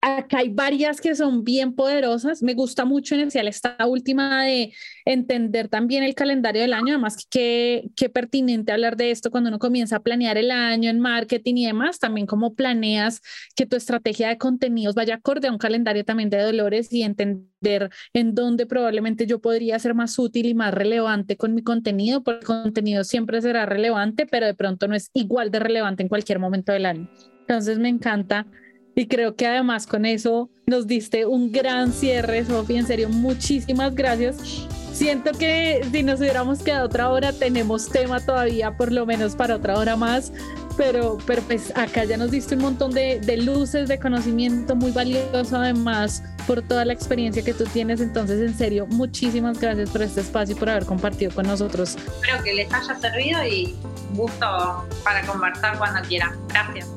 [0.00, 2.42] acá hay varias que son bien poderosas.
[2.42, 4.72] Me gusta mucho en especial esta última de
[5.04, 6.94] entender también el calendario del año.
[6.94, 11.00] Además, qué, qué pertinente hablar de esto cuando uno comienza a planear el año en
[11.00, 11.98] marketing y demás.
[11.98, 13.20] También cómo planeas
[13.54, 17.90] que tu estrategia de contenidos vaya acorde a un calendario también de dolores y entender
[18.14, 22.40] en dónde probablemente yo podría ser más útil y más relevante con mi contenido, porque
[22.40, 26.38] el contenido siempre será relevante, pero de pronto no es igual de relevante en cualquier
[26.38, 27.10] momento del año.
[27.40, 28.46] Entonces me encanta
[28.94, 32.80] y creo que además con eso nos diste un gran cierre, Sofía.
[32.80, 34.66] En serio, muchísimas gracias.
[34.92, 39.56] Siento que si nos hubiéramos quedado otra hora, tenemos tema todavía, por lo menos para
[39.56, 40.32] otra hora más.
[40.76, 44.90] Pero, pero pues acá ya nos diste un montón de, de luces, de conocimiento muy
[44.90, 48.00] valioso, además, por toda la experiencia que tú tienes.
[48.00, 51.96] Entonces, en serio, muchísimas gracias por este espacio y por haber compartido con nosotros.
[51.96, 53.74] Espero que les haya servido y
[54.14, 56.38] gusto para conversar cuando quieran.
[56.48, 56.88] Gracias.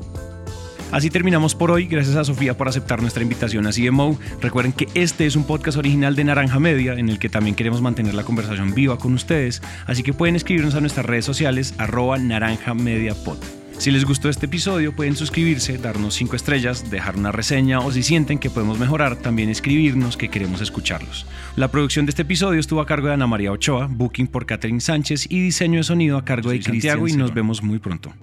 [0.94, 1.88] Así terminamos por hoy.
[1.88, 4.16] Gracias a Sofía por aceptar nuestra invitación a CMO.
[4.40, 7.82] Recuerden que este es un podcast original de Naranja Media en el que también queremos
[7.82, 9.64] mantener la conversación viva con ustedes.
[9.88, 13.40] Así que pueden escribirnos a nuestras redes sociales arroba naranja media pod.
[13.80, 18.04] Si les gustó este episodio, pueden suscribirse, darnos 5 estrellas, dejar una reseña o si
[18.04, 21.26] sienten que podemos mejorar, también escribirnos que queremos escucharlos.
[21.56, 24.80] La producción de este episodio estuvo a cargo de Ana María Ochoa, booking por Catherine
[24.80, 28.14] Sánchez y diseño de sonido a cargo de Cristian y nos vemos muy pronto.